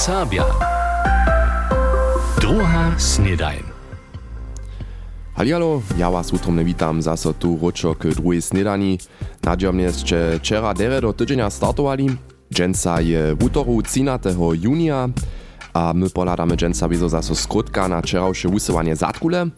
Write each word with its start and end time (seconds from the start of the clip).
Sabia. 0.00 0.48
Druga 2.40 2.96
snedajn. 2.96 3.60
Ja 5.98 6.10
was 6.10 6.32
utromne 6.32 6.64
witam 6.64 7.02
zaso 7.02 7.32
tu 7.32 7.58
ročo 7.62 7.92
k 7.94 8.08
druhej 8.08 8.40
snedani. 8.40 8.96
Nadziomne 9.44 9.92
ste 9.92 10.40
včera 10.40 10.72
dere 10.72 11.04
do 11.04 11.12
tydzienia 11.12 11.50
startowali. 11.52 12.16
Dženca 12.48 13.00
je 13.04 13.36
w 13.36 13.44
útoru 13.44 13.76
13. 13.84 14.40
junia 14.56 15.12
a 15.76 15.92
my 15.92 16.08
pohľadáme 16.08 16.56
dženca 16.56 16.88
wieso 16.88 17.12
zaso 17.12 17.36
skrótka 17.36 17.84
na 17.84 18.00
včerajšie 18.00 18.48
usywanie 18.48 18.96
zatkule. 18.96 19.52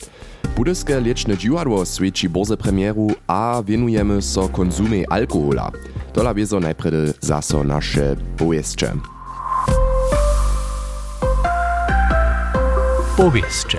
Budyske 0.58 0.98
lieczne 1.00 1.38
dziwadło 1.38 1.86
swieci 1.86 2.26
boze 2.28 2.56
premieru 2.56 3.14
a 3.30 3.62
wienujemy 3.62 4.22
so 4.22 4.48
konzumie 4.48 5.06
alkohola. 5.06 5.70
Dola 6.14 6.34
wieso 6.34 6.58
najpredy 6.60 7.14
zaso 7.20 7.62
nasze 7.64 8.16
powieszcze. 8.36 9.21
Powieszcze. 13.16 13.78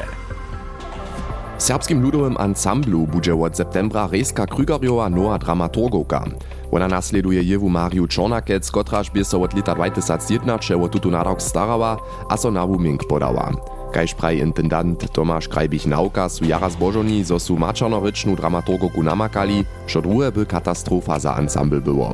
W 1.57 1.63
serbskim 1.63 2.01
ludowym 2.01 2.37
ansamblu 2.37 3.07
bude 3.07 3.41
od 3.41 3.57
septembra 3.57 4.07
Rejska 4.07 4.45
Krygarjowa 4.45 5.09
nowa 5.09 5.37
dramaturgoka. 5.37 6.23
Ona 6.71 6.87
nasleduje 6.87 7.43
Jewu 7.43 7.69
Mariu 7.69 8.07
Czornakec, 8.07 8.71
kotraż 8.71 9.09
by 9.09 9.25
so 9.25 9.41
od 9.41 9.53
lita 9.53 9.75
2011 9.75 10.75
o 10.83 10.87
tutu 10.87 11.11
nadawk 11.11 11.41
starała, 11.41 11.97
a 12.29 12.37
so 12.37 12.51
na 12.51 12.65
Wuming 12.67 13.03
podała. 13.09 13.51
Kaž 13.91 14.13
praj 14.13 14.37
intendant 14.37 15.11
Tomáš 15.11 15.47
Krajbich 15.47 15.85
nauka 15.85 16.29
su 16.29 16.45
jara 16.45 16.69
zbožoni, 16.69 17.23
zo 17.23 17.39
su 17.39 17.57
mačernorycznu 17.57 18.35
dramaturgoku 18.35 19.03
namakali, 19.03 19.65
što 19.87 20.01
druhe 20.01 20.31
by 20.31 20.45
katastrofa 20.45 21.19
za 21.19 21.33
ansambl 21.35 21.79
było. 21.81 22.13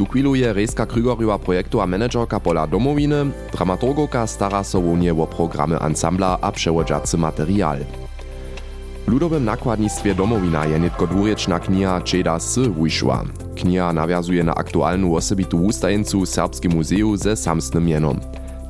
Tu 0.00 0.06
chwilu 0.06 0.34
je 0.34 0.52
Rejska 0.52 0.88
Krygorjowa 0.88 1.36
projektowa 1.36 1.84
menedžerka 1.84 2.40
pola 2.40 2.64
domowiny, 2.64 3.36
dramaturgoka 3.52 4.24
stara 4.24 4.64
so 4.64 4.80
wonie 4.80 5.12
o 5.12 5.26
programy 5.26 5.76
ansambla 5.76 6.38
a 6.40 6.52
przewodziacy 6.52 7.18
material. 7.18 7.84
W 9.04 9.08
ludowym 9.12 9.44
nakładnictwie 9.44 10.14
domowina 10.14 10.64
je 10.64 10.80
nitko 10.80 11.06
dwurečna 11.06 11.60
kniha 11.60 12.00
Čeda 12.00 12.36
S 12.36 12.58
wyszła. 12.58 13.24
Kniha 13.56 13.92
nawiązuje 13.92 14.44
na 14.44 14.54
aktualną 14.54 15.16
osobitu 15.16 15.64
ustajencu 15.64 16.26
Serbskie 16.26 16.68
Muzeum 16.68 17.16
ze 17.16 17.36
samsnym 17.36 17.84
mienom. 17.84 18.20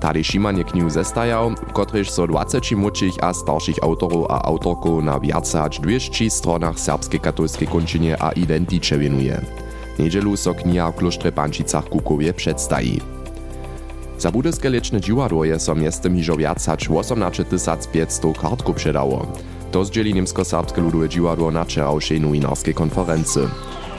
Tady 0.00 0.24
Šiman 0.24 0.58
je 0.58 0.64
knihu 0.64 0.91
zestajał, 0.91 1.50
w 1.50 1.72
kotryż 1.72 2.10
so 2.10 2.26
20 2.26 2.76
młodszych 2.76 3.14
a 3.22 3.34
starszych 3.34 3.76
autorów 3.82 4.26
a 4.30 4.42
autorków 4.42 5.04
na 5.04 5.20
więcej 5.20 5.60
aż 5.60 5.80
200 5.80 6.30
stronach 6.30 6.80
serbskiej 6.80 7.20
katolskiej 7.20 7.69
konczynie 7.69 8.22
a 8.22 8.32
identycze 8.32 8.98
wienuje. 8.98 9.69
Niedzielu 10.00 10.36
so 10.36 10.54
kniha 10.54 10.92
w 10.92 10.96
klosztrze 10.96 11.32
Pančicach 11.32 11.84
Kukowie 11.84 12.34
przedstawi. 12.34 13.00
Za 14.18 14.30
budyske 14.30 14.70
liczne 14.70 15.00
dziwadło 15.00 15.44
je 15.44 15.58
so 15.58 15.74
miestem 15.74 16.16
hižo 16.16 16.36
viac 16.36 16.66
hač 16.66 16.90
18 16.90 17.44
500 17.92 18.38
kartku 18.38 18.74
předało. 18.74 19.26
To 19.72 19.84
zdzieli 19.84 20.14
niemsko-serbskie 20.14 20.80
ludowe 20.80 21.08
dziwadło 21.08 21.50
na 21.50 21.64
wczorajszej 21.64 22.20
nowinarskiej 22.20 22.74
konferencji. 22.74 23.42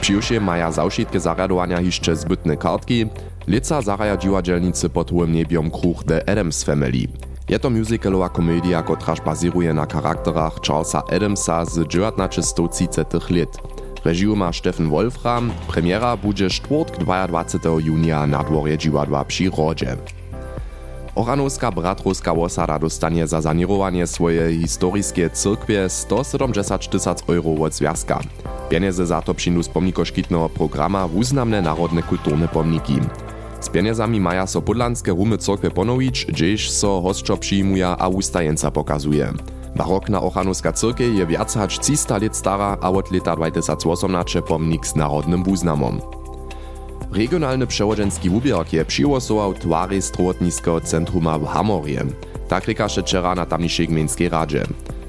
Přijušie 0.00 0.40
maja 0.40 0.72
zawšitke 0.72 1.20
zarjadowania 1.20 1.78
hišće 1.78 2.16
zbytne 2.16 2.56
kartki, 2.56 3.06
Lica 3.46 3.82
zaraja 3.82 4.16
dziwadźelnicy 4.16 4.88
pod 4.88 5.10
hołym 5.10 5.32
niebiom 5.32 5.70
kruch 5.70 6.04
The 6.04 6.28
Adams 6.28 6.64
Family. 6.64 7.08
Je 7.48 7.58
to 7.58 7.70
musicalowa 7.70 8.28
komedia, 8.28 8.82
kotraż 8.82 9.20
baziruje 9.20 9.74
na 9.74 9.86
charakterach 9.86 10.60
Charlesa 10.66 11.02
Adamsa 11.16 11.64
z 11.64 11.88
1930 11.88 13.30
lat. 13.30 13.81
Režiu 14.04 14.36
ma 14.36 14.50
Wolfram, 14.90 15.52
premiera 15.68 16.16
bude 16.16 16.50
štvrtk 16.50 16.98
22. 16.98 17.80
junia 17.80 18.26
na 18.26 18.42
dworje 18.42 18.78
dziwadła 18.78 19.24
przy 19.24 19.50
Rodzie. 19.50 19.96
Oranowska 21.14 21.70
bratrowska 21.70 22.32
osada 22.32 22.78
dostanie 22.78 23.26
za 23.26 23.40
zanirowanie 23.40 24.06
swojej 24.06 24.58
historiskie 24.58 25.30
cyrkwie 25.30 25.88
170 25.88 26.90
tysac 26.90 27.22
euro 27.28 27.64
od 27.64 27.74
związka. 27.74 28.20
Pieniądze 28.68 29.06
za 29.06 29.22
to 29.22 29.34
przyjdą 29.34 29.62
z 29.62 29.68
pomnikoszkitnego 29.68 30.48
programa 30.48 31.06
Uznamne 31.06 31.62
Narodne 31.62 32.02
Kulturne 32.02 32.48
Pomniki. 32.48 32.98
Z 33.60 33.68
pieniędzami 33.68 34.20
maja 34.20 34.46
so 34.46 34.62
podlanskie 34.62 35.12
rumy 35.12 35.38
cyrkwie 35.38 35.70
ponowić, 35.70 36.26
gdzieś 36.26 36.70
so 36.70 37.00
hostczo 37.02 37.36
przyjmuja 37.36 37.96
a 37.98 38.08
ustajenca 38.08 38.70
pokazuje. 38.70 39.32
Barokna 39.82 40.22
Ochanowska 40.22 40.72
cyrkiew 40.72 41.10
je 41.18 41.26
wiac 41.26 41.54
hač 41.54 41.78
300 41.78 42.18
lat 42.18 42.36
stara, 42.36 42.78
a 42.80 42.90
od 42.90 43.10
leta 43.10 43.36
2018 43.36 44.42
pomnik 44.42 44.86
z 44.86 44.94
narodnym 44.94 45.42
wuznamom. 45.42 46.00
Regionalny 47.12 47.66
przewodzenski 47.66 48.30
wubierk 48.30 48.72
je 48.72 48.84
przyłosował 48.84 49.54
twary 49.54 50.02
strotniskiego 50.02 50.80
centruma 50.80 51.38
w 51.38 51.46
Hamorje. 51.46 52.04
Tak 52.48 52.66
rekaše 52.66 53.02
wczera 53.02 53.34
na 53.34 53.46
tamniejszej 53.46 53.88
gmiejskiej 53.88 54.28
radzie. 54.28 54.64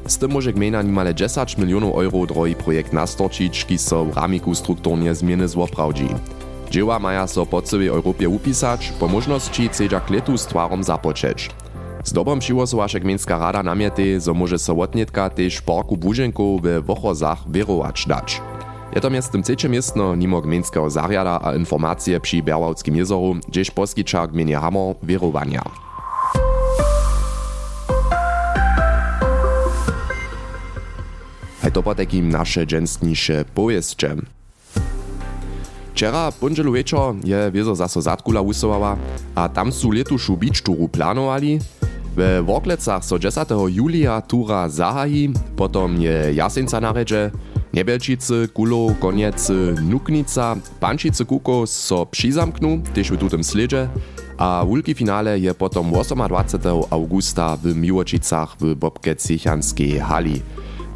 Z 0.08 0.18
tym 0.18 0.32
może 0.32 0.54
gmina 0.54 0.82
nimale 0.82 1.16
10 1.16 1.58
milionów 1.58 1.96
euro 1.96 2.26
drogi 2.26 2.56
projekt 2.56 2.94
nastorčić, 2.94 3.66
ki 3.66 3.78
so 3.78 4.06
w 4.06 4.18
ramiku 4.18 4.56
strukturnie 4.56 5.16
zmiany 5.16 5.48
zwoprawdzi. 5.48 6.08
Dzieła 6.72 7.00
maja 7.00 7.28
so 7.28 7.46
po 7.46 7.62
całej 7.62 7.88
Europie 7.88 8.30
upisać, 8.30 8.94
po 9.00 9.08
możności 9.08 9.70
cedza 9.70 10.00
kletu 10.00 10.38
z 10.38 10.46
twarom 10.46 10.84
zapoczeć. 10.84 11.50
Z 12.04 12.14
dobrom 12.14 12.40
przyłosowaše 12.40 13.00
gmejska 13.00 13.38
rada 13.38 13.64
namiety, 13.64 14.20
zo 14.20 14.34
może 14.34 14.60
so 14.60 14.76
wotnietka 14.76 15.30
tež 15.30 15.62
parku 15.62 15.98
Buženkov 15.98 16.62
we 16.62 16.82
Wochozach 16.82 17.38
věrować 17.48 18.06
dać. 18.08 18.42
Je 18.96 19.02
to 19.02 19.10
miestem 19.10 19.44
trzecie 19.44 19.70
miestno 19.70 20.16
nimo 20.16 20.42
gmejskiego 20.42 20.90
zariada 20.90 21.40
a 21.44 21.56
informacje 21.56 22.20
przy 22.20 22.44
Berwałskim 22.44 22.96
jezoru, 22.96 23.36
gdzieś 23.48 23.72
poskicza 23.72 24.28
gminie 24.28 24.58
Hammer 24.58 24.96
věrowania. 25.04 25.64
Hej 31.62 31.72
to 31.72 31.84
potekim 31.84 32.30
nasze 32.30 32.66
dżęstnisze 32.66 33.46
powieszcze. 33.56 34.16
Wczera, 35.94 36.32
pondzielu 36.32 36.72
wieczor, 36.72 37.16
je 37.24 37.52
wiezo 37.52 37.76
zaso 37.76 38.02
zatkula 38.02 38.42
usowała, 38.42 38.98
a 39.36 39.50
tam 39.50 39.72
su 39.72 39.92
letušu 39.92 40.38
bičturu 40.38 40.90
planowali. 40.90 41.60
We 42.16 42.42
Worklecach 42.42 43.04
so 43.04 43.18
10. 43.18 43.50
julia 43.70 44.22
tura 44.22 44.70
zahaji, 44.70 45.34
potom 45.56 46.02
je 46.02 46.34
jasenca 46.36 46.80
na 46.80 46.92
redže, 46.92 47.32
Nebelčice, 47.74 48.48
Kulo, 48.54 48.94
Koniec, 49.02 49.50
Nuknica, 49.82 50.56
Pančice 50.80 51.26
Kuko 51.26 51.66
so 51.66 52.06
přizamknu, 52.06 52.84
tež 52.94 53.12
v 53.12 53.18
tutem 53.18 53.42
sledže, 53.44 53.90
a 54.38 54.62
wulki 54.62 54.94
finale 54.94 55.42
je 55.42 55.54
potom 55.54 55.90
28. 55.90 56.94
augusta 56.94 57.58
w 57.58 57.74
Miłočicach 57.74 58.62
w 58.62 58.76
Bobke 58.76 59.16
Cichanskiej 59.16 59.98
hali. 59.98 60.42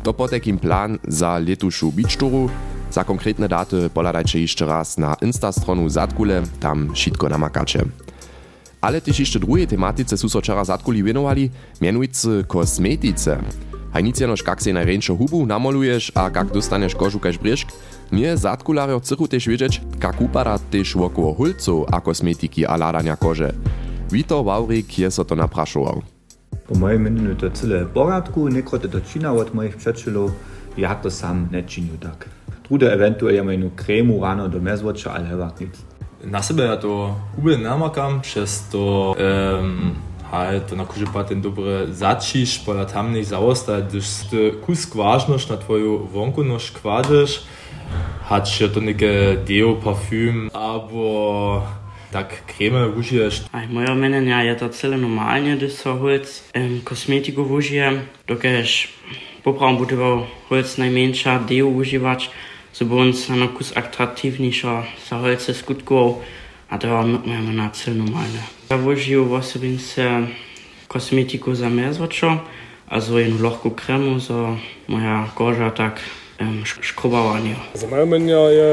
To 0.04 0.14
potekim 0.14 0.58
plan 0.62 1.02
za 1.08 1.38
letušu 1.38 1.92
bičturu, 1.92 2.50
za 2.92 3.04
konkretne 3.04 3.50
daty 3.50 3.90
poladajcie 3.90 4.42
jeszcze 4.42 4.66
raz 4.66 4.98
na 4.98 5.18
instastronu 5.22 5.90
Zatkule, 5.90 6.44
tam 6.60 6.96
šitko 6.96 7.30
namakacie. 7.30 7.86
Ale 8.82 9.02
też 9.02 9.20
jeszcze 9.20 9.40
drugiej 9.40 9.68
tematyce 9.68 10.18
su 10.18 10.30
so 10.30 10.42
wczera 10.42 10.66
Zatkuli 10.66 11.04
wienowali, 11.04 11.50
mianujcy 11.82 12.44
kosmetice. 12.48 13.40
Hajnic 13.94 14.20
jenož 14.20 14.44
kak 14.44 14.62
se 14.62 14.72
hubu 15.18 15.46
namaluješ 15.46 16.12
a 16.16 16.30
kak 16.30 16.52
dostaneš 16.52 16.96
kožu 16.96 17.20
kaž 17.20 17.38
briežk, 17.38 17.68
nie 18.12 18.38
zatkularjo 18.38 19.00
chcú 19.00 19.28
tež 19.28 19.48
wiedzieć, 19.48 19.82
kak 20.00 20.22
upada 20.22 20.60
okolo 20.96 21.34
hulcov 21.34 21.86
a 21.92 22.00
kosmetiki 22.00 22.66
a 22.66 22.78
ladania 22.78 23.16
kože. 23.16 23.52
Vito 24.12 24.44
Waurik 24.44 25.00
je 25.00 25.12
so 25.12 25.24
to 25.24 25.36
naprašoval. 25.36 26.04
Po 26.68 26.76
mojej 26.76 27.00
meninu 27.00 27.36
to 27.36 27.50
celé 27.50 27.84
v 27.84 27.92
poradku, 27.92 28.48
nekrote 28.48 28.88
to 28.88 29.00
čina 29.00 29.34
od 29.34 29.54
mojich 29.54 29.76
přečelov, 29.76 30.32
ja 30.78 30.96
to 30.96 31.10
sam 31.10 31.50
ne 31.52 31.64
činju 31.64 31.98
tak. 32.00 32.28
Trude 32.68 32.92
eventualnie 32.92 33.44
moju 33.44 33.72
kremu 33.76 34.20
rano 34.22 34.48
do 34.48 34.60
mezvoča, 34.60 35.12
ale 35.16 35.28
hevak 35.28 35.60
nic. 35.60 35.97
Sebe 36.42 36.64
ja 36.64 36.78
to 36.78 37.16
ube 37.38 37.58
namakam, 37.58 38.22
przez 38.22 38.70
to 38.72 39.16
um, 39.16 39.96
halt 40.32 40.72
na 40.72 40.86
kuže 40.86 41.06
pa 41.14 41.24
ten 41.24 41.42
dobre 41.42 41.88
začiš, 41.94 42.66
pola 42.66 42.86
tam 42.86 43.14
nicht 43.14 43.30
zaostać, 43.30 43.84
gdyż 43.90 44.08
ty 44.30 44.52
kus 44.66 44.88
kważność 44.88 45.50
na 45.50 45.58
twoją 45.58 45.98
wąkoność 45.98 46.72
kładziesz, 46.72 47.44
hać 48.30 48.64
to 48.74 48.82
neke 48.82 49.38
deo 49.48 49.76
parfüm, 49.76 50.50
albo 50.54 51.64
tak 52.12 52.46
kreme 52.46 52.88
užiješ. 52.88 53.48
Aj 53.52 53.68
moje 53.68 53.96
menenja 53.96 54.44
je 54.44 54.56
to 54.56 54.70
celé 54.70 54.98
normálne, 54.98 55.56
když 55.56 55.74
so 55.74 55.96
holc 55.96 56.28
um, 56.56 56.82
kosmetiku 56.84 57.44
užijem, 57.44 58.02
dokež 58.28 58.90
popravom 59.44 59.78
bude 59.78 59.96
holc 60.50 60.70
najmenša 60.78 61.48
deo 61.48 61.68
užívač, 61.68 62.30
so 62.78 62.86
bo 62.86 63.02
on 63.02 63.10
sa 63.10 63.34
na 63.34 63.50
kus 63.50 63.74
atraktivnejšia 63.74 64.86
sa 65.02 65.18
holce 65.18 65.50
skutkov, 65.58 66.22
a 66.70 66.78
to 66.78 66.86
máme 66.86 67.58
na 67.58 67.74
celé 67.74 67.98
normálne. 67.98 68.46
Ja 68.70 68.78
užijú 68.78 69.26
v 69.26 69.42
osobince 69.42 70.30
kosmetiku 70.86 71.58
za 71.58 71.74
mezvočo, 71.74 72.46
a 72.88 73.02
zo 73.02 73.18
jednu 73.18 73.42
lohku 73.42 73.70
kremu, 73.74 74.20
za 74.20 74.56
moja 74.88 75.28
koža 75.34 75.74
tak 75.74 76.00
um, 76.40 76.64
škrobovanie. 76.64 77.58
Za 77.74 77.88
moje 77.90 78.06
menja 78.06 78.40
je 78.54 78.70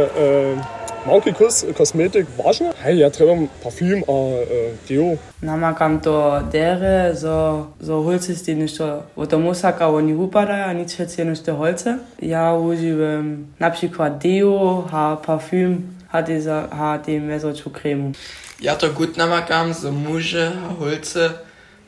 e, 1.05 1.09
Manki 1.09 1.33
kus 1.33 1.65
kosmetik 1.77 2.27
ważne? 2.45 2.73
Hej, 2.83 2.99
ja 2.99 3.11
trebam 3.11 3.49
parfüm 3.63 4.05
a 4.09 4.13
e, 4.13 4.73
deo. 4.89 5.17
Namakam 5.43 6.01
to 6.01 6.41
dere, 6.53 7.17
so, 7.17 7.67
so 7.81 8.03
holce 8.03 8.37
sti 8.37 8.55
nešto 8.55 9.03
od 9.17 9.33
musaka 9.33 9.89
oni 9.89 10.15
upada, 10.15 10.65
a 10.67 10.73
nic 10.73 10.97
šecie 10.97 11.25
nešto 11.25 11.55
holce. 11.57 11.99
Ja 12.21 12.55
uživam 12.55 13.55
na 13.59 13.71
przykład 13.71 14.19
deo, 14.23 14.89
ha 14.91 15.17
parfüm, 15.27 15.83
ha, 16.09 16.23
diese, 16.23 16.69
ha 16.71 16.99
die 16.99 17.21
mesoču 17.21 17.71
kremu. 17.71 18.13
Ja 18.61 18.75
to 18.75 18.93
gut 18.93 19.17
namakam, 19.17 19.75
so 19.75 19.93
muže 19.93 20.47
a 20.47 20.75
holce 20.79 21.31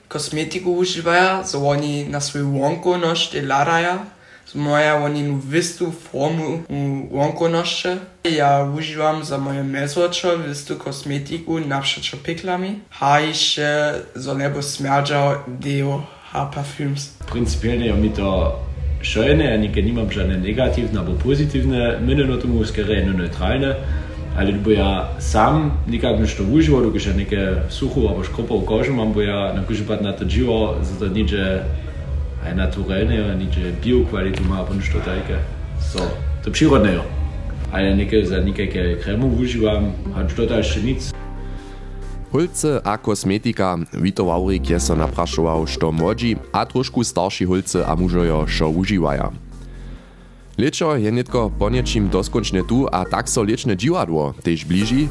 kosmetiku 0.08 0.70
uživaja, 0.70 1.44
so 1.44 1.58
oni 1.66 2.04
na 2.08 2.20
svoju 2.20 2.46
vonku 2.46 2.96
nošte 2.96 3.42
ladaja, 3.42 3.98
so 3.98 4.15
moja 4.56 4.96
oni 5.04 5.22
nu 5.22 5.36
vistu 5.36 5.92
formu 6.10 6.62
vonku 7.10 7.48
nošte. 7.48 7.96
Ja 8.24 8.72
uživam 8.76 9.24
za 9.24 9.38
moje 9.38 9.62
mesočo 9.62 10.36
vistu 10.48 10.74
kosmetiku 10.78 11.60
napšačo 11.60 12.16
piklami, 12.24 12.80
ha 12.90 13.20
iše 13.20 13.92
so 14.16 14.34
nebo 14.34 14.62
smerdžao 14.62 15.44
deo 15.46 16.02
ha 16.32 16.50
parfüms. 16.54 17.10
Prinzipiell 17.32 17.86
ja 17.86 17.96
mi 17.96 18.10
to 18.14 18.58
schöne, 19.02 19.44
ja 19.44 19.56
nikdy 19.56 19.82
nimam 19.82 20.10
żadne 20.10 20.36
negatywne 20.36 20.98
albo 20.98 21.12
pozytywne 21.24 22.00
miny 22.00 22.24
na 22.24 22.36
tomu, 22.36 22.64
skoro 22.64 22.94
neutralne. 22.94 23.74
ale 24.36 24.52
bo 24.52 24.70
ja 24.70 25.08
sam 25.18 25.72
nikak 25.88 26.20
nešto 26.20 26.44
uživo, 26.44 26.80
dok 26.84 27.00
še 27.00 27.16
neke 27.16 27.64
suhu 27.72 28.04
alebo 28.04 28.24
škropov 28.24 28.68
kožu 28.68 28.92
mám, 28.92 29.16
bo 29.16 29.24
ja 29.24 29.56
nakužipať 29.56 30.04
na 30.04 30.12
to 30.12 30.28
živo, 30.28 30.76
za 30.84 31.00
to 31.00 31.08
niče 32.46 32.54
aj 32.54 32.54
naturálne, 32.54 33.34
niče 33.34 33.74
bio 33.82 34.06
kvalitu 34.06 34.46
má, 34.46 34.62
alebo 34.62 34.78
nešto 34.78 35.02
také. 35.02 35.42
So, 35.82 35.98
to 36.44 36.54
prírodné, 36.54 36.94
jo. 36.94 37.04
Ale 37.74 37.98
neke 37.98 38.22
za 38.22 38.38
nekajke 38.38 39.02
krému 39.02 39.26
uživam, 39.34 39.90
a 40.14 40.22
to 40.22 40.46
ešte 40.46 40.80
nic. 40.82 41.02
Hulce 42.30 42.78
a 42.84 42.94
kosmetika, 42.98 43.78
Vito 43.92 44.26
Waurik 44.26 44.70
je 44.70 44.78
so 44.78 44.94
naprašoval, 44.94 45.66
što 45.66 45.92
młodzi 45.92 46.36
a 46.52 46.64
trošku 46.64 47.02
starší 47.02 47.46
hulce 47.46 47.82
a 47.82 47.94
mužojo 47.94 48.46
šo 48.46 48.68
uživaja. 48.70 49.30
Lečo 50.58 50.96
je 50.96 51.12
netko 51.12 51.52
po 51.52 51.68
niečím 51.68 52.08
doskončne 52.08 52.64
tu 52.64 52.88
a 52.88 53.04
tak 53.04 53.28
so 53.28 53.44
liečne 53.44 53.76
dživadło 53.76 54.40
tež 54.40 54.64
blíži. 54.64 55.08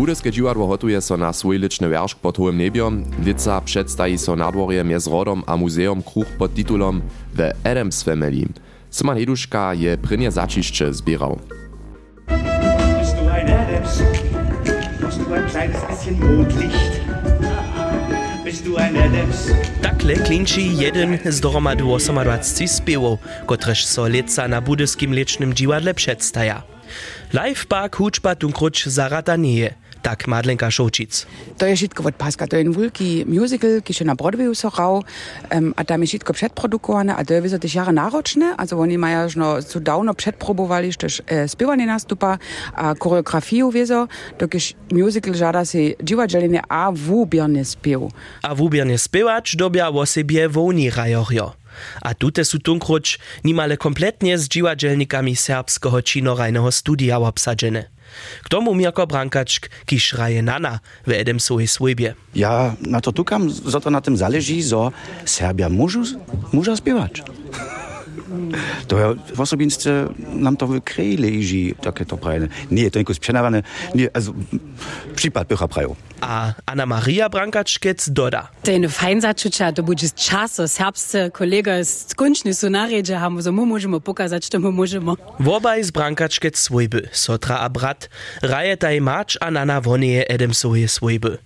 Budeske 0.00 0.32
dživadło 0.32 0.66
hotuje 0.66 0.96
so 1.00 1.16
na 1.20 1.28
svoj 1.32 1.58
ličny 1.60 1.84
veršk 1.88 2.24
pod 2.24 2.40
hołym 2.40 2.56
nebiom. 2.56 3.04
Lica 3.20 3.60
przedstaji 3.60 4.16
so 4.18 4.32
nadworje 4.32 4.80
mjez 4.84 5.04
rodom 5.06 5.44
a 5.46 5.56
muzeum 5.60 6.00
kruch 6.02 6.24
pod 6.38 6.56
titulom 6.56 7.02
The 7.36 7.52
Adams 7.64 8.00
Family. 8.04 8.48
Simon 8.90 9.20
Heduška 9.20 9.76
je 9.76 9.96
prynje 10.00 10.30
začišće 10.30 10.92
zbierał. 10.92 11.36
Bist 13.00 13.14
du 13.20 13.28
ein 13.28 13.48
Adams? 13.52 13.92
Hast 15.04 15.20
du 15.20 15.34
ein 15.34 15.44
kleines 15.52 15.80
bisschen 15.88 16.16
Mondlicht? 16.16 16.92
Bist 18.44 18.64
du 18.64 18.76
ein 18.76 18.96
Adams? 18.96 19.52
Takle 19.82 20.14
klinči 20.14 20.62
jeden 20.80 21.18
z 21.24 21.40
dohromady 21.40 21.82
28 21.82 22.68
spěwów, 22.68 23.18
kotrež 23.46 23.86
so 23.86 24.08
leca 24.08 24.48
na 24.48 24.60
budyskim 24.60 25.12
lecznym 25.12 25.54
dziwadle 25.54 25.94
przedstaja. 25.94 26.62
Live 27.32 27.66
pak 27.66 27.96
hučba 27.96 28.34
tunkruč 28.34 28.86
zarata 28.86 29.36
nie, 29.36 29.74
tak 30.02 30.26
Madlenka 30.26 30.70
Šoučic. 30.70 31.26
To 31.56 31.64
je 31.68 31.76
všetko 31.76 32.00
od 32.08 32.14
Paska. 32.16 32.48
To 32.48 32.56
je 32.56 32.64
veľký 32.66 33.28
musical, 33.28 33.84
še 33.84 34.04
na 34.04 34.16
Broadwayu 34.16 34.56
so 34.56 34.72
rau, 34.72 35.04
um, 35.52 35.74
a 35.76 35.84
tam 35.84 36.02
je 36.02 36.16
všetko 36.16 36.32
předprodukované 36.32 37.12
a 37.14 37.20
to 37.24 37.36
je 37.36 37.40
vysoté 37.40 37.68
jara 37.68 37.92
náročné. 37.92 38.56
Also 38.58 38.78
oni 38.78 38.98
mają 38.98 39.22
już 39.24 39.36
no, 39.36 39.62
co 39.62 39.80
dawno 39.80 40.14
przedprobowali, 40.14 40.94
też 40.94 41.22
e, 41.26 41.48
spiewanie 41.48 41.86
nastupa 41.86 42.38
a 42.74 42.94
choreografiju 42.98 43.70
wieso, 43.70 44.08
dokiż 44.38 44.74
musical 44.92 45.34
żada 45.34 45.64
się 45.64 45.94
dziwadżelenie 46.02 46.62
a 46.68 46.92
wubiernie 46.92 47.64
spiew. 47.64 48.02
A 48.42 48.54
wubiernie 48.54 48.98
spiewać 48.98 49.56
dobia 49.56 49.88
o 49.88 50.06
sobie 50.06 50.48
woni 50.48 50.90
rajorjo. 50.90 51.59
A 52.02 52.14
tute 52.14 52.44
su 52.44 52.58
tunkruč 52.58 53.18
nimale 53.44 53.76
kompletnie 53.76 54.38
z 54.38 54.48
dziwadżelnikami 54.48 55.36
serbskiego 55.36 56.02
czynorajnego 56.02 56.72
studia 56.72 57.18
obsadzene. 57.18 57.84
K 58.44 58.48
tomu 58.48 58.74
Mirko 58.74 59.06
Brankačk, 59.06 59.70
kiž 59.86 60.12
raje 60.12 60.42
nana 60.42 60.80
w 61.06 61.10
Edemsovej 61.10 61.68
svojbie. 61.68 62.14
Ja 62.34 62.74
na 62.80 63.00
to 63.00 63.12
tukam, 63.12 63.50
za 63.50 63.80
to 63.80 63.90
na 63.90 64.00
tym 64.00 64.16
zależy, 64.16 64.62
że 64.62 64.90
Serbia 65.24 65.68
może, 65.68 66.02
może 66.52 66.76
śpiewać. 66.76 67.22
To 68.88 68.98
ja 68.98 69.14
w 69.34 69.40
osobinstwie 69.40 70.06
nam 70.18 70.56
to 70.56 70.66
wykryje, 70.66 71.20
leży 71.20 71.74
takie 71.80 72.04
to 72.04 72.16
prajne. 72.16 72.48
Nie, 72.70 72.90
to 72.90 72.98
jakoś 72.98 73.18
przenawane, 73.18 73.62
nie, 73.94 74.08
also, 74.14 74.32
przypad 75.14 75.48
bycha 75.48 75.68
prajo. 75.68 75.96
A 76.20 76.52
Anna 76.66 76.86
Maria 76.86 77.28
Brankačkec 77.28 78.08
doda. 78.10 78.48
Ten 78.62 78.88
fajnzačuča, 78.88 79.72
to 79.72 79.82
bude 79.82 80.08
časo, 80.08 80.68
serbsce 80.68 81.30
kolega 81.30 81.84
skončni 81.84 82.54
su 82.54 82.70
naredže, 82.70 83.16
hamo 83.16 83.42
za 83.42 83.50
mu 83.52 83.66
možemo 83.66 84.00
pokazać, 84.00 84.46
što 84.46 84.60
mu 84.60 84.72
možemo. 84.72 85.16
Wobaj 85.38 85.82
z 85.84 85.90
Brankačkec 85.90 86.58
svojby, 86.58 87.08
sotra 87.12 87.56
a 87.60 87.68
brat, 87.68 88.08
raje 88.42 88.76
taj 88.76 89.00
mač 89.00 89.36
a 89.40 89.50
nana 89.50 89.78
vonie 89.78 90.24
Edemsoje 90.28 90.88
svojby. 90.88 91.38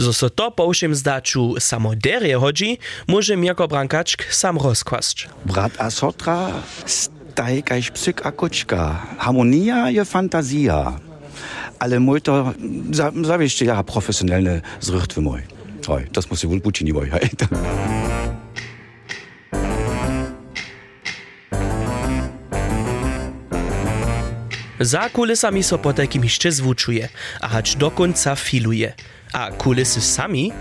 Zo 0.00 0.12
so 0.16 0.32
to 0.32 0.48
po 0.48 0.64
všem 0.72 0.96
zdaču 0.96 1.60
samo 1.60 1.92
derje 1.92 2.36
hodzi, 2.40 2.78
może 3.06 3.36
Mirko 3.36 3.68
Brankačk 3.68 4.32
sam 4.32 4.56
rozkwasć. 4.56 5.28
Brat 5.44 5.72
a 5.76 5.90
sotra, 5.90 6.50
staj 6.86 7.62
kajś 7.62 7.90
psyk 7.90 8.26
a 8.26 8.32
koczka. 8.32 8.96
Harmonia 9.18 9.90
je 9.90 10.04
fantazja. 10.04 10.96
Ale 11.78 12.00
mój 12.00 12.20
to 12.20 12.52
za, 12.92 13.12
zawieście 13.12 13.64
ja 13.64 13.84
profesjonalne 13.84 14.60
zrychtwy 14.80 15.20
mój. 15.20 15.42
Oj, 15.88 16.06
das 16.12 16.30
muss 16.30 16.44
ich 16.44 16.50
wohl 16.50 16.60
buci 16.60 16.84
nie 16.84 16.92
Za 24.80 25.10
kulisami 25.10 25.62
so 25.62 25.78
po 25.78 25.92
takim 25.92 26.24
jeszcze 26.24 26.52
zwuczuje, 26.52 27.08
a 27.40 27.48
hacz 27.48 27.76
do 27.76 27.90
końca 27.90 28.36
filuje. 28.36 28.92
A 29.32 29.50
kulisy 29.50 30.00
sami? 30.00 30.52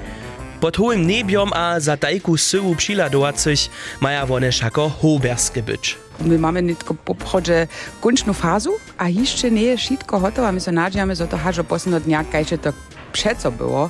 Pod 0.60 0.78
hołym 0.78 1.08
nebiom 1.08 1.54
a 1.54 1.80
za 1.80 1.98
tajku 1.98 2.38
syłu 2.38 2.76
přiladowacych 2.76 3.60
maja 4.02 4.24
one 4.24 4.52
szako 4.52 4.90
hoberskie 4.90 5.64
być. 5.64 5.98
My 6.22 6.38
mamy 6.38 6.64
nitko 6.64 6.94
po 6.94 7.12
obchodzie 7.12 7.68
kończną 8.02 8.34
a 8.98 9.10
jeszcze 9.10 9.52
nie 9.52 9.62
jest 9.62 9.84
wszystko 9.84 10.20
gotowe. 10.20 10.52
My 10.52 10.62
się 10.62 10.72
nadziejamy, 10.72 11.16
że 11.16 11.28
to 11.28 11.38
hażo 11.38 11.64
posledno 11.64 12.00
dnia, 12.00 12.24
to 12.62 12.74
przeco 13.10 13.52
było, 13.52 13.90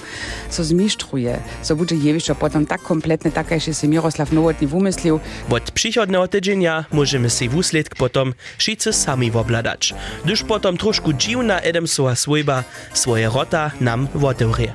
co 0.49 0.63
zmistruje, 0.63 1.39
co 1.61 1.75
będzie 1.75 1.95
jewisz, 1.95 2.29
a 2.29 2.35
potem 2.35 2.65
tak 2.65 2.81
kompletne, 2.81 3.31
tak 3.31 3.51
jak 3.51 3.61
się 3.61 3.87
Miroslav 3.87 4.33
Nowotny 4.33 4.67
wymyślił. 4.67 5.19
Od 5.49 5.71
przychodnego 5.71 6.27
tydzienia 6.27 6.85
możemy 6.91 7.29
się 7.29 7.49
wusledk 7.49 7.95
potom 7.95 8.33
wszyscy 8.57 8.93
sami 8.93 9.31
obladać, 9.31 9.93
gdyż 10.25 10.43
potom 10.43 10.77
troszkę 10.77 11.13
dziwna 11.13 11.59
Edemsova 11.59 12.15
swojba 12.15 12.63
swoje 12.93 13.29
rota 13.29 13.71
nam 13.81 14.07
otewrie. 14.23 14.73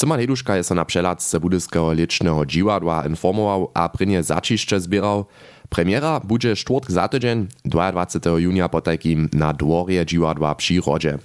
Simon 0.00 0.20
Heduška 0.20 0.56
je 0.56 0.64
so 0.64 0.74
na 0.74 0.84
przeladce 0.84 1.40
budyskiego 1.40 1.92
licznego 1.92 2.46
dziwadła 2.46 3.06
informował 3.06 3.70
a 3.74 3.88
prynje 3.88 4.22
začišće 4.22 4.80
zbierał. 4.80 5.26
Premiera 5.70 6.20
bude 6.20 6.56
czwartk 6.56 6.90
za 6.90 7.08
tydzień, 7.08 7.46
22 7.64 8.38
junia 8.38 8.68
po 8.68 8.80
takim 8.80 9.28
na 9.32 9.52
dworje 9.52 10.06
dziwadła 10.06 10.54
przyrodzie. 10.54 11.18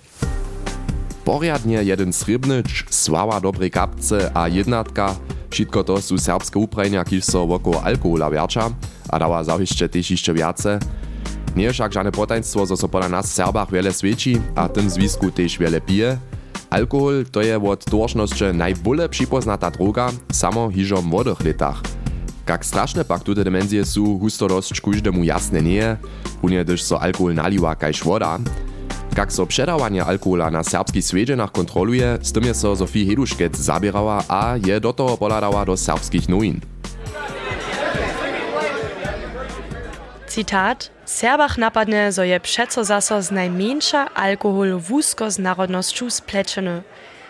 Poriadnie 1.26 1.84
jeden 1.84 2.14
srebrnyč, 2.14 2.86
sława 2.90 3.42
dobrej 3.42 3.72
kapce 3.72 4.32
a 4.34 4.48
jednatka, 4.48 5.16
wszystko 5.50 5.84
to 5.84 6.02
są 6.02 6.18
serbskie 6.18 6.60
uprajnia, 6.60 7.04
kiż 7.04 7.24
so 7.24 7.48
woko 7.48 7.84
alkohola 7.84 8.30
wiercza, 8.30 8.70
a 9.10 9.20
dała 9.20 9.44
zawieszcze 9.44 9.90
też 9.90 10.12
jeszcze 10.12 10.34
wiace. 10.34 10.80
Nie 11.56 11.74
však 11.74 11.94
žane 11.94 12.12
potaństwo, 12.12 12.66
zo 12.66 12.78
so 12.78 12.88
nas 13.10 13.34
Serbach 13.34 13.72
wiele 13.72 13.94
svědčí 13.94 14.42
a 14.56 14.70
tym 14.70 14.90
zwisku 14.90 15.32
też 15.32 15.58
wiele 15.58 15.82
pije. 15.82 16.18
Alkohol 16.70 17.26
to 17.32 17.42
je 17.42 17.58
od 17.58 17.86
dworšnosće 17.88 18.54
najbole 18.54 19.08
připoznata 19.08 19.70
droga, 19.70 20.12
samo 20.32 20.70
hižo 20.70 21.02
w 21.02 21.06
młodych 21.06 21.46
letach. 21.46 22.05
Kak 22.46 22.62
straszne 22.62 23.02
pak 23.02 23.26
tute 23.26 23.42
dimensje 23.42 23.82
su, 23.82 24.06
husto 24.22 24.46
dosť 24.46 24.78
kuždemu 24.78 25.26
jasne 25.26 25.66
nie, 25.66 25.98
unie 26.46 26.62
dyž 26.62 26.78
so 26.86 27.02
alkohol 27.02 27.34
naliwa 27.34 27.74
kajž 27.74 28.06
voda. 28.06 28.38
Kak 29.18 29.34
so 29.34 29.50
předawanie 29.50 30.06
alkohola 30.06 30.54
na 30.54 30.62
serbskich 30.62 31.02
svedženach 31.02 31.50
kontroluje, 31.50 32.22
z 32.22 32.30
tym 32.30 32.46
je 32.46 32.54
so 32.54 32.78
Sofie 32.78 33.10
Heduškec 33.10 33.58
zabierała 33.58 34.22
a 34.30 34.62
je 34.62 34.78
do 34.80 34.94
toho 34.94 35.18
poladała 35.18 35.66
do 35.66 35.74
serbskich 35.74 36.30
nowin. 36.30 36.62
Citat. 40.30 40.92
Serbach 41.06 41.58
napadne, 41.58 42.12
zo 42.12 42.22
je 42.22 42.40
přeco 42.40 42.84
zaso 42.84 43.22
z 43.22 43.32
najmniejsza 43.32 44.10
alkohol 44.14 44.78
wózko 44.78 45.32
z 45.32 45.38
narodnością. 45.42 46.10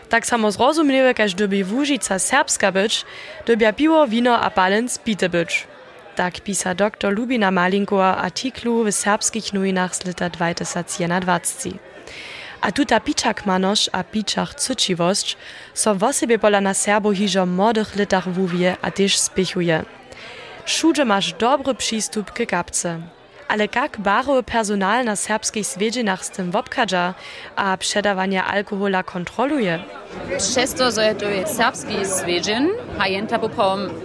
Tak 0.10 0.26
samo 0.26 0.52
zrozumiałe, 0.52 1.14
każ 1.14 1.34
doby 1.34 1.64
Wóżica 1.64 2.20
serbska 2.20 2.72
być, 2.72 3.06
dobia 3.46 3.74
piwo, 3.74 4.08
wino 4.08 4.40
a 4.40 4.50
palec 4.50 5.00
pite 5.00 5.30
być. 5.30 5.68
Tak 6.16 6.40
pisa 6.40 6.76
dr 6.76 7.14
Lubina 7.14 7.52
Malinkova 7.52 8.18
artiklu 8.18 8.84
w 8.84 8.92
serbskich 8.92 9.54
nowinach 9.54 9.96
z 9.96 10.06
lata 10.06 10.30
2021. 10.30 11.80
A 12.62 12.72
tuta 12.72 13.00
pičak 13.00 13.46
manoš 13.46 13.90
a 13.92 14.04
pičach 14.04 14.56
cyčiwosć 14.56 15.38
so 15.74 15.96
wosebie 15.96 16.40
pola 16.40 16.62
na 16.62 16.74
Serbo 16.74 17.12
hižo 17.12 17.46
młodych 17.46 17.96
litach 17.96 18.30
wówie 18.30 18.76
a 18.82 18.92
też 18.92 19.18
spichuje. 19.18 19.84
Szudże 20.66 21.06
masz 21.06 21.34
dobry 21.34 21.76
przystup 21.76 22.32
k 22.32 22.46
kapce. 22.46 23.15
Ale 23.48 23.68
jak 23.76 24.00
barowe 24.00 24.44
personal 24.44 25.06
na 25.06 25.16
serbskich 25.16 25.68
swiedzinach 25.68 26.26
z 26.26 26.30
tym 26.30 26.52
wopkadza, 26.52 27.14
a 27.56 27.78
przedawanie 27.78 28.44
alkohola 28.44 29.04
kontroluje? 29.04 29.80
Przez 30.38 30.74
to, 30.74 30.92
że 30.92 31.16
to 31.16 31.26
jest 31.26 31.58
serbski 31.58 32.06
swiedzin, 32.06 32.70
a 33.00 33.08
jenta 33.08 33.40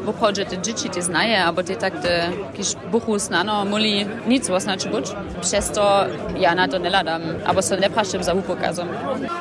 popodzie 0.06 0.46
te 0.46 0.58
dzieci 0.58 0.90
te 0.90 1.02
znaje, 1.02 1.44
albo 1.44 1.62
te 1.62 1.76
tak 1.76 2.02
te 2.02 2.30
kisz 2.56 2.74
buchu 2.90 3.18
znano, 3.18 3.64
muli 3.64 4.06
nic 4.26 4.50
znaczy 4.58 4.88
być. 4.88 5.06
Przez 5.40 5.70
to 5.70 6.04
ja 6.38 6.54
na 6.54 6.68
to 6.68 6.78
nie 6.78 6.90
ladam, 6.90 7.22
albo 7.46 7.62
so 7.62 7.76
nie 7.76 7.90
praszczym 7.90 8.22
za 8.22 8.34
upokazom. 8.34 8.88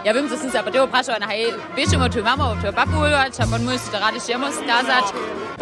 Ja 0.06 0.14
bym 0.14 0.30
zase 0.30 0.52
se 0.52 0.64
tego 0.64 0.88
praszał, 0.88 1.20
na 1.20 1.28
hej, 1.28 1.46
wiesz, 1.78 1.98
mo 1.98 2.10
tu 2.10 2.24
mamo, 2.24 2.56
tu 2.56 2.74
papu 2.74 2.98
ulować, 2.98 3.34
a 3.40 3.48
pan 3.48 3.64
musi 3.64 3.90
to 3.92 4.00
rady 4.00 4.20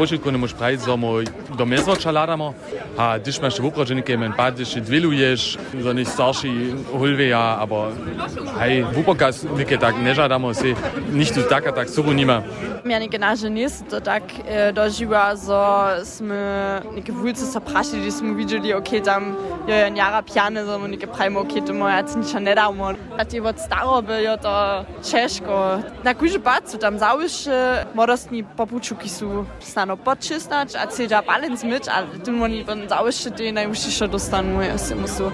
się 0.05 0.17
skazać. 0.17 0.21
Pošiljko 0.21 0.31
ne 0.31 0.37
moš 0.37 0.53
praviti, 0.53 0.85
da 0.85 0.95
mu 0.95 1.07
do 1.57 1.65
mezvoča 1.65 2.11
ladamo, 2.11 2.53
a 2.97 3.17
když 3.17 3.39
máš 3.39 3.59
uproženike, 3.59 4.17
men 4.17 4.33
pa, 4.33 4.49
když 4.49 4.75
dviluješ, 4.81 5.57
za 5.79 5.93
njih 5.93 6.07
starši 6.07 6.73
hulveja, 6.91 7.57
abo 7.59 7.91
hej, 8.59 8.83
v 8.83 8.97
upokaz 8.99 9.45
neke 9.57 9.77
tak 9.77 9.95
ne 10.01 10.15
žadamo 10.15 10.53
si, 10.53 10.75
nicht 11.13 11.33
tu 11.33 11.43
tak 11.49 11.67
a 11.67 11.71
tak 11.71 11.89
subu 11.89 12.13
nima. 12.13 12.43
Ja 12.85 12.99
neke 12.99 13.19
naše 13.19 13.49
nis, 13.49 13.83
to 13.89 13.99
tak 13.99 14.23
e, 14.47 14.71
doživa, 14.71 15.35
so 15.35 15.59
sme 16.05 16.81
neke 16.95 17.11
vulce 17.11 17.45
sa 17.45 17.59
prašili, 17.59 18.11
smo 18.11 18.33
videli, 18.33 18.73
ok, 18.73 19.03
tam 19.03 19.35
je 19.67 19.89
njara 19.89 20.21
pjane, 20.21 20.63
so 20.65 20.79
mu 20.79 20.87
neke 20.87 21.07
pravimo, 21.07 21.39
ok, 21.41 21.65
to 21.67 21.73
moja 21.73 22.01
ničo 22.15 22.39
ne 22.39 22.55
damo. 22.55 22.93
A 23.17 23.23
ti 23.25 23.39
od 23.39 23.59
starobe 23.59 24.13
je 24.13 24.37
to 24.41 24.85
češko. 25.09 25.81
Na 26.03 26.13
kuži 26.13 26.39
pat 26.39 26.69
su 26.69 26.77
tam 26.77 26.97
zawisze 26.97 27.85
modostni 27.93 28.43
popučuki 28.57 29.09
su 29.09 29.45
stano 29.87 29.97
podčisnać, 29.97 30.75
a 30.75 30.87
cedja 30.87 31.21
balens 31.21 31.63
mit, 31.63 31.87
ale 31.87 32.07
tu 32.25 32.31
oni 32.43 32.63
ben 32.65 32.89
zawisze 32.89 33.31
te 33.31 33.51
najwyższe 33.51 34.07
dostanu, 34.07 34.61
ja 34.61 34.77
se 34.77 34.95
musu. 34.95 35.31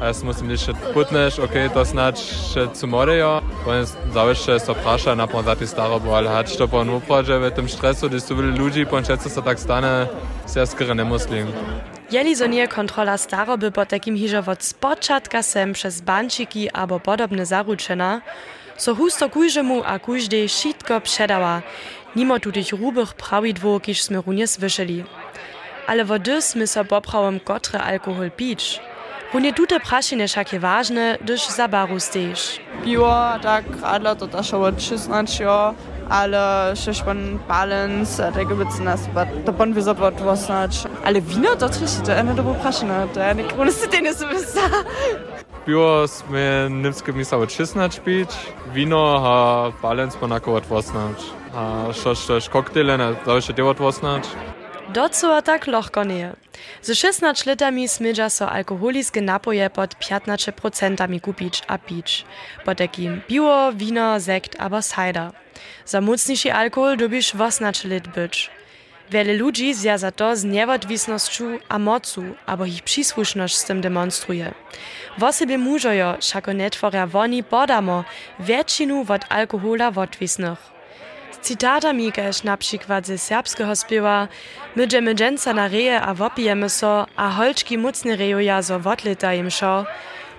A 0.00 0.06
ja. 0.06 0.12
Musím 0.24 0.50
ještě 0.50 0.72
putneš, 0.92 1.38
ok, 1.38 1.52
to 1.74 1.84
snad 1.84 2.16
še 2.18 2.68
cu 2.72 2.86
morejo, 2.86 3.42
on 3.66 3.84
zawisze 4.14 4.60
so 4.60 4.74
prasza 4.74 5.14
na 5.14 5.26
pon 5.26 5.44
za 5.44 5.56
ty 5.56 5.66
starobu, 5.66 6.14
ale 6.14 6.30
hać 6.30 6.56
to 6.56 6.68
pon 6.68 6.90
uprodzie 6.90 7.38
w 7.38 7.50
tym 7.50 7.68
stresu, 7.68 8.08
gdy 8.08 8.20
tu 8.20 8.36
wiele 8.36 8.56
ludzi, 8.56 8.86
pon 8.86 9.04
često 9.04 9.28
so 9.28 9.42
tak 9.42 9.60
stane, 9.60 10.08
se 10.46 10.60
ja 10.60 10.66
skoro 10.66 10.94
ne 10.94 11.04
muslim. 11.04 11.52
Jeli 12.10 12.36
so 12.36 12.46
nie 12.46 12.68
kontrola 12.68 13.18
staroby 13.18 13.70
po 13.70 13.84
takim 13.84 14.16
hižo 14.16 14.42
od 14.46 14.62
spočatka 14.62 15.42
sem 15.42 15.72
przez 15.72 16.00
bančiki 16.00 16.70
albo 16.72 16.98
podobne 16.98 17.46
zaručena, 17.46 18.20
so 18.80 18.94
husto 18.94 19.28
kujżemu 19.28 19.82
a 19.84 19.98
kujżdej 19.98 20.48
šitko 20.48 21.00
předała, 21.00 21.62
mimo 22.16 22.40
tutych 22.40 22.72
rubych 22.72 23.14
prawidło, 23.14 23.80
kiż 23.80 24.02
sme 24.02 24.20
runie 24.26 24.46
słyszeli. 24.46 25.04
Ale 25.86 26.04
wody 26.04 26.42
sme 26.42 26.66
so 26.66 26.84
poprawom 26.84 27.40
kotre 27.40 27.80
alkohol 27.80 28.30
pić. 28.30 28.80
Runie 29.34 29.52
tute 29.54 29.80
prašine 29.80 30.28
však 30.28 30.52
je 30.52 30.60
ważne, 30.60 31.18
gdyż 31.22 31.48
za 31.48 31.68
baru 31.68 32.00
stejesz. 32.00 32.60
Piwo, 32.84 33.38
tak, 33.42 33.64
radla 33.82 34.14
to 34.14 34.26
też 34.26 34.54
od 34.54 34.82
16 34.82 35.44
jo, 35.44 35.74
ale 36.08 36.72
šeš 36.76 37.02
pan 37.02 37.38
balance, 37.48 38.26
a 38.26 38.32
tego 38.32 38.56
by 38.56 38.64
nas, 38.84 39.00
to 39.46 39.52
pan 39.52 39.72
wyzobał 39.72 40.12
dwosnacz. 40.12 40.74
Ale 41.04 41.20
wino 41.20 41.56
to 41.56 41.68
też 41.68 41.78
to 41.78 41.86
jest 41.86 42.34
dobro 42.36 42.54
prašine, 42.54 43.08
to 43.14 43.20
ja 43.20 43.32
nie 43.32 43.44
krone 43.44 43.72
si 43.72 44.02
nie 44.02 44.14
sobie 44.14 44.36
Piwo 45.66 46.08
sme 46.08 46.70
nimske 46.70 47.12
misało 47.12 47.46
16 47.48 48.00
pić, 48.00 48.30
wino 48.74 49.20
a 49.22 49.70
balance 49.82 50.18
ponako 50.18 50.54
od 50.54 50.64
18. 50.72 51.39
A 51.54 51.92
šoš 51.92 52.26
też 52.26 52.48
koktele 52.48 52.98
na 52.98 53.12
zawsze 53.26 53.54
19. 53.54 54.10
Docela 54.88 55.42
tak 55.42 55.66
lohko 55.66 56.04
nie. 56.04 56.32
Z 56.82 56.98
16 56.98 57.50
litami 57.50 57.88
smydza 57.88 58.30
so 58.30 58.50
alkoholiske 58.50 59.20
napoje 59.20 59.70
pod 59.70 59.94
15% 59.94 61.20
kupić 61.20 61.62
a 61.68 61.78
pić. 61.78 62.24
Po 62.64 62.74
takim 62.74 63.20
piwo, 63.28 63.72
wino, 63.72 64.20
sekt 64.20 64.60
albo 64.60 64.82
cider. 64.82 65.30
Za 65.86 66.00
mocniejszy 66.00 66.52
alkohol 66.52 66.96
dobisz 66.96 67.34
18 67.34 67.88
lit 67.88 68.08
być. 68.08 68.50
Wiele 69.10 69.32
ludzi 69.32 69.74
zja 69.74 69.98
za 69.98 70.12
to 70.12 70.36
z 70.36 70.44
niewodwisnością 70.44 71.58
a 71.68 71.78
mocu, 71.78 72.22
albo 72.46 72.64
ich 72.64 72.82
przysłuszność 72.82 73.56
z 73.56 73.64
tym 73.64 73.80
demonstruje. 73.80 74.54
Wosebie 75.18 75.58
mużojo, 75.58 76.16
szako 76.20 76.54
networia 76.54 77.06
woni 77.06 77.42
podamo, 77.44 78.04
większinu 78.40 79.04
od 79.08 79.22
alkohola 79.28 79.90
wodwisnych. 79.90 80.79
Citat 81.42 81.84
amiga 81.84 82.32
schnappschik 82.32 82.88
wat 82.88 83.06
se 83.06 83.16
serbske 83.16 83.66
Hospiwa, 83.66 84.28
Mgemmegenza 84.76 85.52
na 85.52 85.66
Rehe 85.66 86.00
a 86.02 86.18
Woppiemesso 86.18 87.06
a 87.16 87.38
Holschki 87.38 87.78
Mutzne 87.78 88.18
Reoja 88.18 88.62
so 88.62 88.84
Wotleta 88.84 89.32
im 89.32 89.50
Schau, 89.50 89.86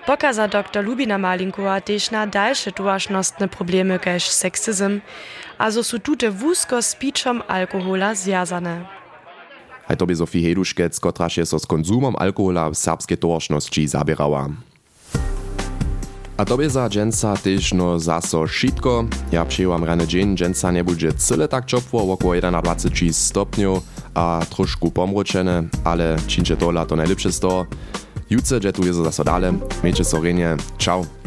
Bocker 0.06 0.32
sa 0.32 0.46
Dr. 0.46 0.82
Lubina 0.82 1.18
Malinkoa 1.18 1.80
dechna 1.80 2.26
dalsche 2.26 2.70
duaschnostne 2.70 3.48
Probleme 3.48 3.98
gech 3.98 4.30
Sexism, 4.30 5.00
also 5.58 5.82
so 5.82 5.98
dute 5.98 6.40
Wusko 6.40 6.80
Speechom 6.80 7.42
Alkoholer 7.48 8.14
Siasane. 8.14 8.86
Heit 9.88 10.02
obi 10.02 10.14
Sophie 10.14 10.44
Heduschkez 10.44 11.00
Gotraches 11.00 11.52
ass 11.52 11.66
Konsum 11.66 12.04
am 12.04 12.16
Alkohol 12.16 12.56
a 12.56 12.72
Serbske 12.72 13.16
Dorschnos 13.16 13.68
Gisabirauer. 13.68 14.50
A 16.42 16.44
tobie 16.44 16.70
za 16.70 16.88
dżęca 16.88 17.36
też 17.36 17.72
no 17.72 17.98
zaso 17.98 18.46
szitko. 18.46 19.04
Ja 19.32 19.44
przyjęłam 19.44 19.84
rany 19.84 20.06
dzień, 20.06 20.36
dżęca 20.36 20.72
nie 20.72 20.84
będzie 20.84 21.12
cyle 21.12 21.48
tak 21.48 21.64
ciepło, 21.64 22.12
około 22.12 22.34
21 22.34 23.12
stopniów, 23.12 23.82
a 24.14 24.40
troszkę 24.50 24.90
pomroczene, 24.90 25.62
ale 25.84 26.16
czyncie 26.26 26.56
to 26.56 26.70
lato 26.70 26.96
najlepsze 26.96 27.32
sto. 27.32 27.66
Jutce, 28.30 28.60
gdzie 28.60 28.72
tu 28.72 28.86
jest 28.86 28.98
zaso 28.98 29.24
dale. 29.24 29.52
Miejcie 29.84 30.04
sorenie. 30.04 30.56
Ciao. 30.78 31.21